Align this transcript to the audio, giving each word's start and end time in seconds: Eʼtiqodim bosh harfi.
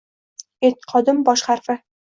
Eʼtiqodim 0.69 1.21
bosh 1.31 1.47
harfi. 1.53 1.81